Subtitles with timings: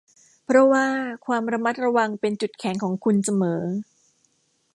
[0.45, 0.85] เพราะว่า
[1.25, 3.63] ความระมัดระวังเป็นจุดแข็งของคุณเสมอ